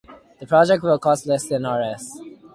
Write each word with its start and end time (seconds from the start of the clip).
The 0.39 0.47
project 0.47 0.81
will 0.81 0.97
cost 0.97 1.27
less 1.27 1.45
than 1.47 1.63
Rs. 1.67 2.11